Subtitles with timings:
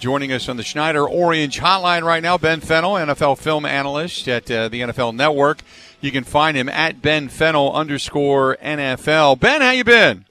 [0.00, 4.50] Joining us on the Schneider Orange Hotline right now, Ben Fennell, NFL film analyst at
[4.50, 5.60] uh, the NFL Network.
[6.00, 9.38] You can find him at Ben Fennell underscore NFL.
[9.40, 10.24] Ben, how you been?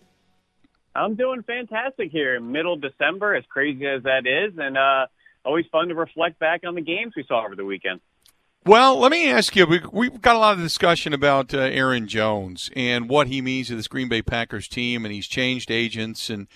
[0.95, 2.39] I'm doing fantastic here.
[2.39, 5.05] Middle December, as crazy as that is, and uh,
[5.45, 7.99] always fun to reflect back on the games we saw over the weekend.
[8.66, 9.67] Well, let me ask you.
[9.67, 13.67] We, we've got a lot of discussion about uh, Aaron Jones and what he means
[13.67, 16.47] to this Green Bay Packers team, and he's changed agents and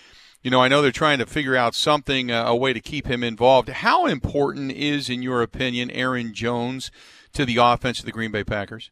[0.44, 3.06] you know, I know they're trying to figure out something, uh, a way to keep
[3.06, 3.70] him involved.
[3.70, 6.90] How important is, in your opinion, Aaron Jones
[7.32, 8.90] to the offense of the Green Bay Packers?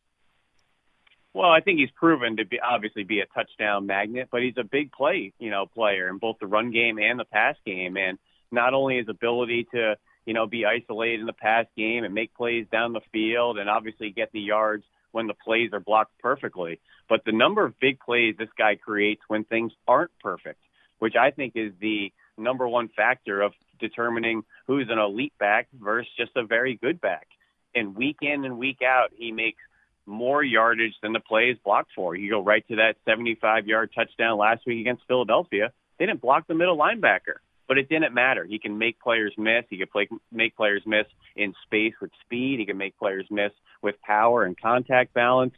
[1.35, 4.65] Well, I think he's proven to be obviously be a touchdown magnet, but he's a
[4.65, 7.99] big play, you know, player in both the run game and the pass game.
[7.99, 8.19] And
[8.51, 12.35] not only his ability to, you know, be isolated in the pass game and make
[12.35, 16.81] plays down the field and obviously get the yards when the plays are blocked perfectly,
[17.11, 20.59] but the number of big plays this guy creates when things aren't perfect
[21.03, 26.09] which I think is the number one factor of determining who's an elite back versus
[26.17, 27.27] just a very good back.
[27.75, 29.59] And week in and week out, he makes
[30.07, 32.15] more yardage than the play is blocked for.
[32.15, 35.73] You go right to that 75 yard touchdown last week against Philadelphia.
[35.99, 38.45] They didn't block the middle linebacker, but it didn't matter.
[38.45, 39.65] He can make players miss.
[39.71, 42.61] He can play, make players miss in space with speed.
[42.61, 43.51] He can make players miss
[43.83, 45.55] with power and contact balance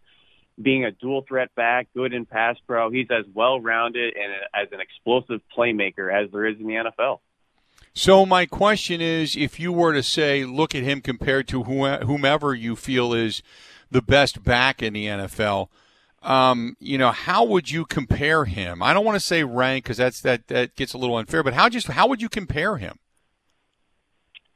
[0.61, 2.91] being a dual threat back, good in pass pro.
[2.91, 7.21] He's as well rounded and as an explosive playmaker as there is in the NFL.
[7.93, 12.55] So my question is, if you were to say, look at him compared to whomever
[12.55, 13.43] you feel is
[13.91, 15.69] the best back in the NFL,
[16.23, 18.83] um, you know, how would you compare him?
[18.83, 21.55] I don't want to say rank because that's that that gets a little unfair, but
[21.55, 22.99] how just how would you compare him?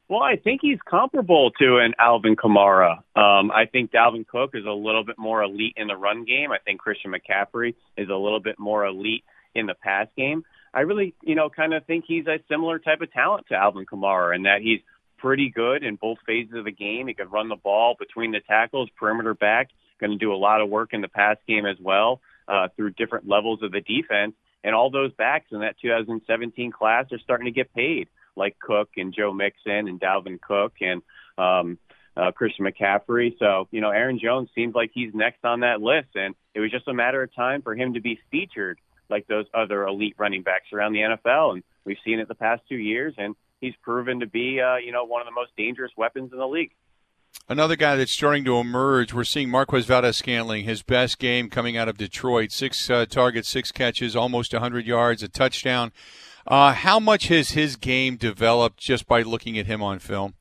[0.09, 2.99] Well, I think he's comparable to an Alvin Kamara.
[3.15, 6.51] Um, I think Dalvin Cook is a little bit more elite in the run game.
[6.51, 9.25] I think Christian McCaffrey is a little bit more elite
[9.55, 10.45] in the pass game.
[10.73, 13.85] I really, you know, kind of think he's a similar type of talent to Alvin
[13.85, 14.81] Kamara and that he's
[15.19, 17.09] pretty good in both phases of the game.
[17.09, 19.69] He could run the ball between the tackles, perimeter back,
[20.01, 22.93] going to do a lot of work in the pass game as well uh, through
[22.93, 24.35] different levels of the defense.
[24.65, 28.91] And all those backs in that 2017 class are starting to get paid like Cook
[28.97, 31.03] and Joe Mixon and Dalvin Cook and
[31.37, 31.79] um,
[32.17, 33.39] uh, Christian McCaffrey.
[33.39, 36.09] So, you know, Aaron Jones seems like he's next on that list.
[36.15, 38.79] And it was just a matter of time for him to be featured
[39.11, 41.55] like those other elite running backs around the NFL.
[41.55, 43.15] And we've seen it the past two years.
[43.19, 46.39] And he's proven to be, uh, you know, one of the most dangerous weapons in
[46.39, 46.73] the league.
[47.49, 51.89] Another guy that's starting to emerge, we're seeing Marquez Valdes-Scantling, his best game coming out
[51.89, 52.53] of Detroit.
[52.53, 55.93] Six uh, targets, six catches, almost 100 yards, a touchdown.
[56.49, 60.33] Uh, how much has his game developed just by looking at him on film?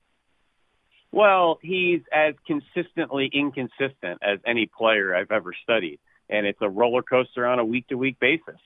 [1.11, 7.01] Well, he's as consistently inconsistent as any player I've ever studied, and it's a roller
[7.01, 8.59] coaster on a week to week basis.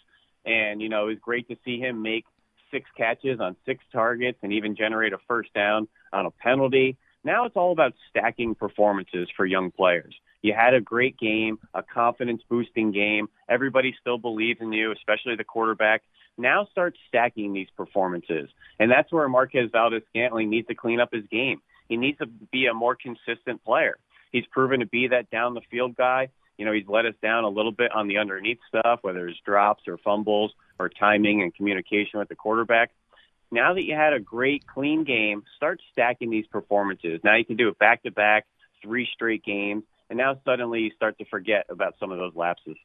[0.46, 2.26] And you know, it's great to see him make
[2.70, 6.96] six catches on six targets and even generate a first down on a penalty.
[7.24, 10.14] Now it's all about stacking performances for young players.
[10.42, 13.30] You had a great game, a confidence boosting game.
[13.48, 16.02] Everybody still believes in you, especially the quarterback.
[16.38, 18.50] Now start stacking these performances.
[18.80, 21.62] And that's where Marquez Valdes-Scantling needs to clean up his game.
[21.88, 23.98] He needs to be a more consistent player.
[24.32, 26.30] He's proven to be that down the field guy.
[26.58, 29.40] You know, he's let us down a little bit on the underneath stuff, whether it's
[29.46, 32.92] drops or fumbles or timing and communication with the quarterback.
[33.52, 37.20] Now that you had a great, clean game, start stacking these performances.
[37.24, 38.46] Now you can do it back to back,
[38.82, 42.76] three straight games, and now suddenly you start to forget about some of those lapses.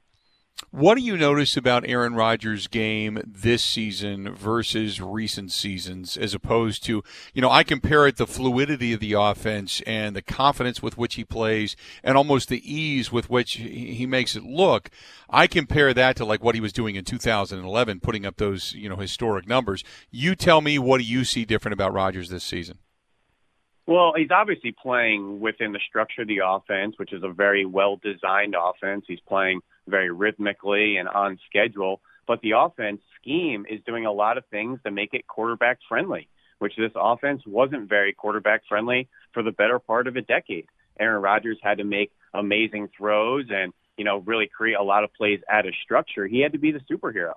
[0.71, 6.85] What do you notice about Aaron Rodgers' game this season versus recent seasons, as opposed
[6.85, 7.03] to,
[7.35, 11.17] you know, I compare it the fluidity of the offense and the confidence with which
[11.17, 14.89] he plays and almost the ease with which he makes it look.
[15.29, 18.89] I compare that to like what he was doing in 2011, putting up those, you
[18.89, 19.85] know, historic numbers.
[20.11, 22.79] You tell me what do you see different about Rodgers this season?
[23.87, 27.97] Well, he's obviously playing within the structure of the offense, which is a very well
[28.03, 29.05] designed offense.
[29.07, 32.01] He's playing very rhythmically and on schedule.
[32.27, 36.29] but the offense scheme is doing a lot of things to make it quarterback friendly,
[36.59, 40.67] which this offense wasn't very quarterback friendly for the better part of a decade.
[40.99, 45.15] Aaron Rodgers had to make amazing throws and, you know, really create a lot of
[45.15, 46.27] plays out of structure.
[46.27, 47.35] He had to be the superhero.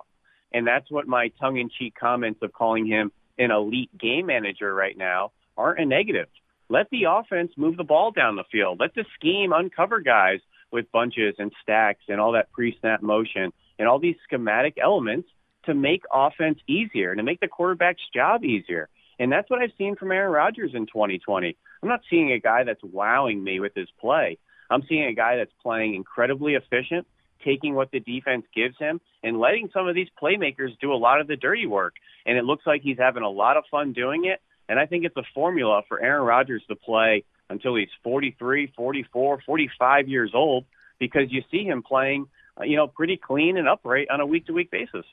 [0.52, 4.74] And that's what my tongue in cheek comments of calling him an elite game manager
[4.74, 6.28] right now aren't a negative.
[6.68, 8.78] Let the offense move the ball down the field.
[8.80, 10.40] Let the scheme uncover guys
[10.72, 15.28] with bunches and stacks and all that pre snap motion and all these schematic elements
[15.64, 18.88] to make offense easier, and to make the quarterback's job easier.
[19.18, 21.56] And that's what I've seen from Aaron Rodgers in 2020.
[21.82, 24.38] I'm not seeing a guy that's wowing me with his play.
[24.70, 27.06] I'm seeing a guy that's playing incredibly efficient,
[27.44, 31.20] taking what the defense gives him, and letting some of these playmakers do a lot
[31.20, 31.94] of the dirty work.
[32.24, 34.40] And it looks like he's having a lot of fun doing it.
[34.70, 39.42] And I think it's a formula for Aaron Rodgers to play until he's 43, 44,
[39.44, 40.64] 45 years old
[41.00, 44.46] because you see him playing, uh, you know, pretty clean and upright on a week
[44.46, 45.04] to week basis.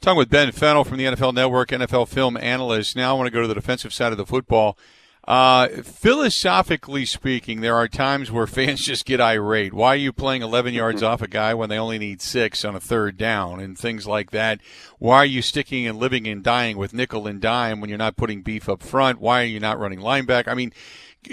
[0.00, 2.96] Talking with Ben Fennell from the NFL Network, NFL film analyst.
[2.96, 4.76] Now I want to go to the defensive side of the football.
[5.26, 9.72] Uh, philosophically speaking, there are times where fans just get irate.
[9.72, 12.76] Why are you playing 11 yards off a guy when they only need six on
[12.76, 14.60] a third down and things like that?
[14.98, 18.16] Why are you sticking and living and dying with nickel and dime when you're not
[18.16, 19.20] putting beef up front?
[19.20, 20.48] Why are you not running linebacker?
[20.48, 20.72] I mean,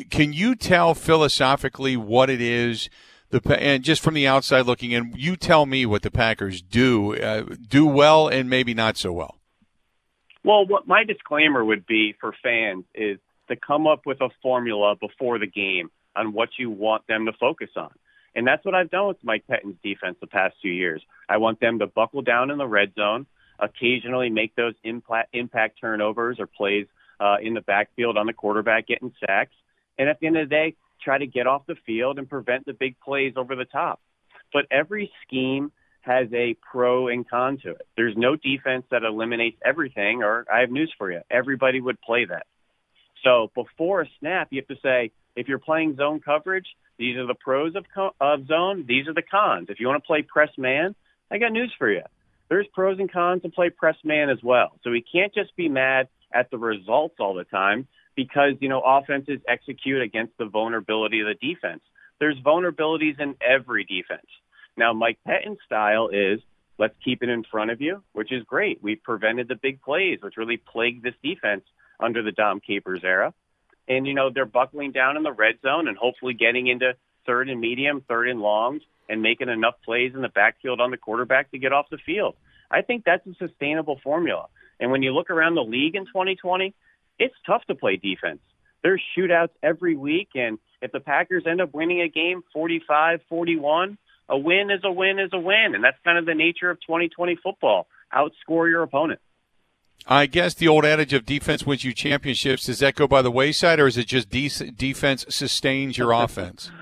[0.10, 2.90] can you tell philosophically what it is?
[3.30, 7.16] The and just from the outside looking in, you tell me what the Packers do
[7.16, 9.38] uh, do well and maybe not so well.
[10.44, 13.20] Well, what my disclaimer would be for fans is
[13.52, 17.34] to come up with a formula before the game on what you want them to
[17.34, 17.92] focus on.
[18.36, 21.02] And that's what I've done with Mike Pettine's defense the past few years.
[21.28, 23.26] I want them to buckle down in the red zone,
[23.60, 26.88] occasionally make those impact turnovers or plays
[27.20, 29.54] uh, in the backfield on the quarterback getting sacks.
[29.98, 32.66] And at the end of the day, try to get off the field and prevent
[32.66, 34.00] the big plays over the top.
[34.54, 35.72] But every scheme
[36.02, 37.88] has a pro and con to it.
[37.96, 41.22] There's no defense that eliminates everything, or I have news for you.
[41.30, 42.48] Everybody would play that.
[43.24, 47.28] So before a snap, you have to say, if you're playing zone coverage, these are
[47.28, 49.68] the pros of, co- of zone, these are the cons.
[49.70, 50.96] If you want to play press man,
[51.32, 52.04] I got news for you.
[52.50, 54.78] There's pros and cons to play press man as well.
[54.84, 58.82] So we can't just be mad at the results all the time because, you know,
[58.82, 61.82] offenses execute against the vulnerability of the defense.
[62.20, 64.28] There's vulnerabilities in every defense.
[64.78, 66.40] Now, Mike Pettine's style is
[66.78, 68.80] let's keep it in front of you, which is great.
[68.82, 71.64] We've prevented the big plays, which really plagued this defense
[72.02, 73.34] under the Dom Capers era.
[73.88, 76.94] And, you know, they're buckling down in the red zone and hopefully getting into
[77.26, 80.98] third and medium, third and longs, and making enough plays in the backfield on the
[80.98, 82.36] quarterback to get off the field.
[82.70, 84.48] I think that's a sustainable formula.
[84.80, 86.74] And when you look around the league in 2020,
[87.20, 88.40] it's tough to play defense.
[88.84, 93.98] There's shootouts every week, and if the Packers end up winning a game 45 41,
[94.30, 95.76] a win is a win is a win.
[95.76, 97.88] And that's kind of the nature of 2020 football.
[98.12, 99.20] Outscore your opponent.
[100.08, 103.32] I guess the old adage of defense wins you championships, does that go by the
[103.32, 106.72] wayside, or is it just de- defense sustains your offense?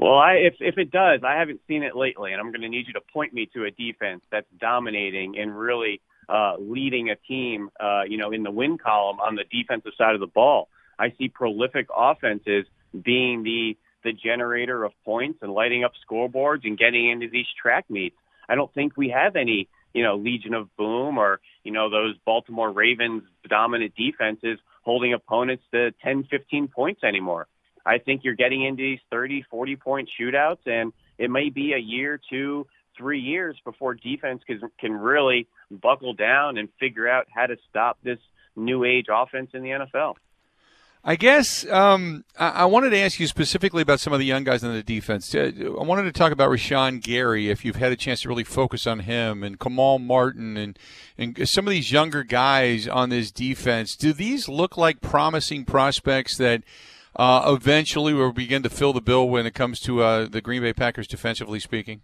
[0.00, 2.68] Well, I, if if it does, I haven't seen it lately, and I'm going to
[2.68, 7.16] need you to point me to a defense that's dominating and really uh, leading a
[7.16, 10.68] team, uh, you know, in the win column on the defensive side of the ball.
[11.00, 16.78] I see prolific offenses being the the generator of points and lighting up scoreboards and
[16.78, 18.16] getting into these track meets.
[18.48, 19.68] I don't think we have any,
[19.98, 25.64] you know, Legion of Boom or you know those Baltimore Ravens dominant defenses holding opponents
[25.72, 27.48] to 10, 15 points anymore.
[27.84, 31.78] I think you're getting into these 30, 40 point shootouts, and it may be a
[31.78, 37.46] year, two, three years before defense can, can really buckle down and figure out how
[37.46, 38.20] to stop this
[38.54, 40.14] new age offense in the NFL.
[41.04, 44.62] I guess um, I-, wanted to ask you specifically about some of the young guys
[44.62, 45.34] on the defense.
[45.34, 48.44] Uh, I wanted to talk about Rashan Gary, if you've had a chance to really
[48.44, 50.78] focus on him, and Kamal Martin, and
[51.16, 53.96] and some of these younger guys on this defense.
[53.96, 56.62] Do these look like promising prospects that?
[57.18, 60.62] uh, eventually will begin to fill the bill when it comes to uh, the Green
[60.62, 62.00] Bay Packers defensively speaking?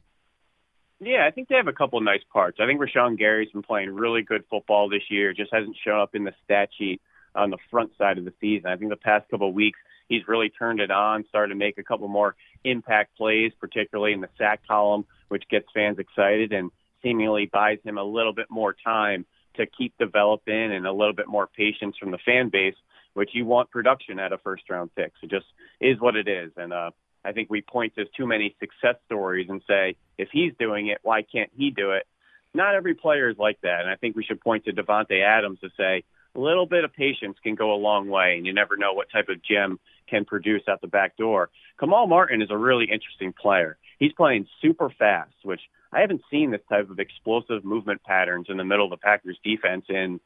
[1.01, 2.59] Yeah, I think they have a couple of nice parts.
[2.61, 5.33] I think Rashan Gary's been playing really good football this year.
[5.33, 7.01] Just hasn't shown up in the stat sheet
[7.35, 8.71] on the front side of the season.
[8.71, 11.79] I think the past couple of weeks he's really turned it on, started to make
[11.79, 16.71] a couple more impact plays, particularly in the sack column, which gets fans excited and
[17.03, 19.27] seemingly buys him a little bit more time
[19.57, 22.75] to keep developing and a little bit more patience from the fan base
[23.15, 25.13] which you want production at a first round pick.
[25.21, 25.47] So just
[25.81, 26.53] is what it is.
[26.57, 26.91] And uh,
[27.25, 30.99] I think we point to too many success stories and say, if he's doing it,
[31.03, 32.07] why can't he do it?
[32.53, 33.81] Not every player is like that.
[33.81, 36.93] And I think we should point to Davante Adams to say, a little bit of
[36.93, 40.25] patience can go a long way, and you never know what type of gem can
[40.25, 41.51] produce out the back door.
[41.79, 43.79] Kamal Martin is a really interesting player.
[43.99, 45.61] He's playing super fast, which
[45.93, 49.39] I haven't seen this type of explosive movement patterns in the middle of the Packers
[49.45, 50.21] defense in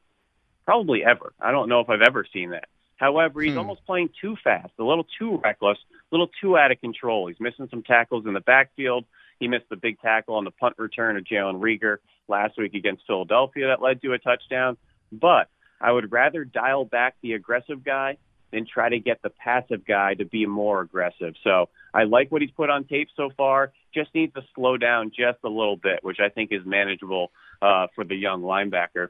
[0.65, 1.33] probably ever.
[1.39, 2.67] I don't know if I've ever seen that.
[2.97, 3.59] However, he's hmm.
[3.59, 7.27] almost playing too fast, a little too reckless, a little too out of control.
[7.27, 9.05] He's missing some tackles in the backfield.
[9.39, 11.97] He missed the big tackle on the punt return of Jalen Reagor
[12.27, 14.75] last week against Philadelphia that led to a touchdown.
[15.13, 15.47] But
[15.81, 18.17] I would rather dial back the aggressive guy
[18.51, 21.35] than try to get the passive guy to be more aggressive.
[21.43, 23.71] So I like what he's put on tape so far.
[23.93, 27.31] Just needs to slow down just a little bit, which I think is manageable
[27.61, 29.09] uh, for the young linebacker.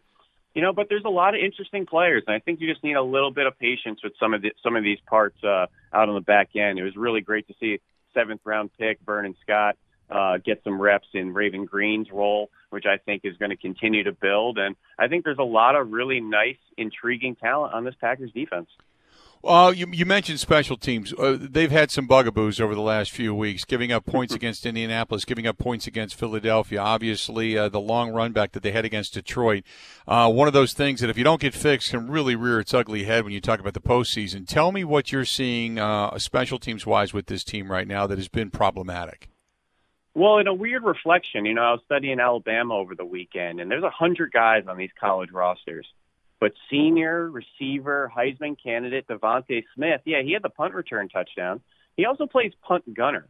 [0.55, 2.95] You know, but there's a lot of interesting players, and I think you just need
[2.95, 6.09] a little bit of patience with some of the, some of these parts uh, out
[6.09, 6.79] on the back end.
[6.79, 7.79] It was really great to see
[8.13, 9.77] seventh round pick Vernon Scott
[10.09, 14.03] uh, get some reps in Raven Greene's role, which I think is going to continue
[14.03, 14.57] to build.
[14.57, 18.69] And I think there's a lot of really nice, intriguing talent on this Packers defense.
[19.41, 21.13] Well, you, you mentioned special teams.
[21.13, 25.23] Uh, they've had some bugaboos over the last few weeks, giving up points against Indianapolis,
[25.23, 26.81] giving up points against Philadelphia.
[26.81, 29.63] Obviously, uh, the long run back that they had against Detroit.
[30.05, 32.73] Uh, one of those things that if you don't get fixed can really rear its
[32.73, 34.45] ugly head when you talk about the postseason.
[34.45, 38.17] Tell me what you're seeing uh, special teams wise with this team right now that
[38.17, 39.28] has been problematic.
[40.19, 43.71] Well, in a weird reflection, you know, I was studying Alabama over the weekend, and
[43.71, 45.87] there's a hundred guys on these college rosters.
[46.41, 51.61] But senior receiver, Heisman candidate DeVonta Smith, yeah, he had the punt return touchdown.
[51.95, 53.29] He also plays punt gunner.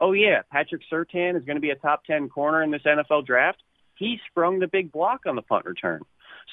[0.00, 3.26] Oh yeah, Patrick Surtain is going to be a top ten corner in this NFL
[3.26, 3.60] draft.
[3.96, 6.02] He sprung the big block on the punt return.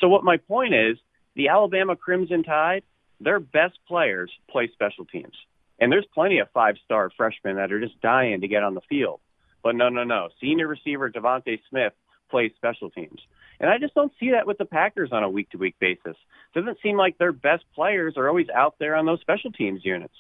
[0.02, 0.98] So what my point is,
[1.36, 2.82] the Alabama Crimson Tide,
[3.22, 5.38] their best players play special teams.
[5.78, 9.20] And there's plenty of five-star freshmen that are just dying to get on the field.
[9.64, 10.30] But no, no, no.
[10.42, 11.94] Senior receiver DeVonta Smith
[12.30, 13.20] plays special teams.
[13.60, 16.16] And I just don't see that with the Packers on a week to week basis.
[16.54, 20.14] Doesn't seem like their best players are always out there on those special teams units.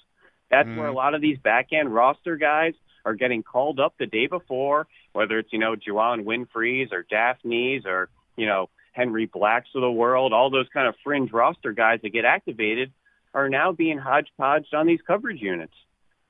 [0.51, 0.77] That's mm.
[0.77, 2.73] where a lot of these back end roster guys
[3.05, 7.85] are getting called up the day before, whether it's, you know, Juwann Winfree's or Dafney's
[7.85, 11.99] or, you know, Henry Blacks of the world, all those kind of fringe roster guys
[12.03, 12.91] that get activated
[13.33, 15.73] are now being hodgepodged on these coverage units.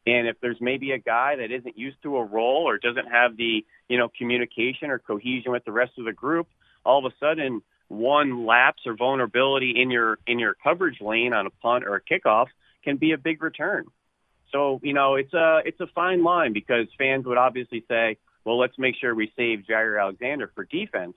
[0.09, 3.37] And if there's maybe a guy that isn't used to a role or doesn't have
[3.37, 6.47] the, you know, communication or cohesion with the rest of the group,
[6.83, 11.45] all of a sudden one lapse or vulnerability in your in your coverage lane on
[11.45, 12.47] a punt or a kickoff
[12.83, 13.85] can be a big return.
[14.51, 18.57] So, you know, it's a it's a fine line because fans would obviously say, well,
[18.57, 21.15] let's make sure we save Jaire Alexander for defense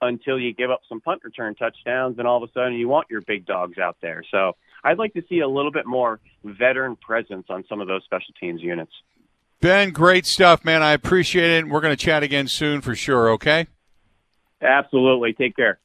[0.00, 3.06] until you give up some punt return touchdowns and all of a sudden you want
[3.10, 4.24] your big dogs out there.
[4.30, 8.04] So I'd like to see a little bit more veteran presence on some of those
[8.04, 8.92] special teams units.
[9.60, 10.82] Ben, great stuff, man.
[10.82, 11.68] I appreciate it.
[11.68, 13.66] We're going to chat again soon for sure, okay?
[14.60, 15.32] Absolutely.
[15.32, 15.78] Take care.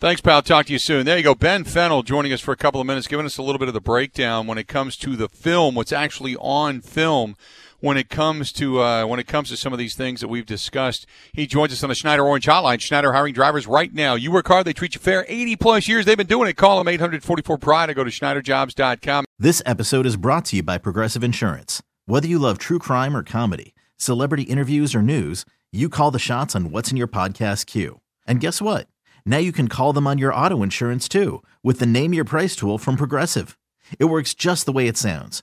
[0.00, 0.42] Thanks, pal.
[0.42, 1.04] Talk to you soon.
[1.06, 1.34] There you go.
[1.34, 3.74] Ben Fennell joining us for a couple of minutes, giving us a little bit of
[3.74, 7.36] the breakdown when it comes to the film, what's actually on film
[7.80, 10.46] when it comes to uh, when it comes to some of these things that we've
[10.46, 11.06] discussed.
[11.32, 12.80] He joins us on the Schneider Orange Hotline.
[12.80, 14.14] Schneider hiring drivers right now.
[14.14, 15.24] You work hard, they treat you fair.
[15.28, 16.56] 80 plus years they've been doing it.
[16.56, 19.24] Call them 844 Pride or go to SchneiderJobs.com.
[19.38, 21.82] This episode is brought to you by Progressive Insurance.
[22.06, 26.56] Whether you love true crime or comedy, celebrity interviews or news, you call the shots
[26.56, 28.00] on what's in your podcast queue.
[28.26, 28.88] And guess what?
[29.24, 32.56] Now you can call them on your auto insurance too with the Name Your Price
[32.56, 33.56] tool from Progressive.
[33.98, 35.42] It works just the way it sounds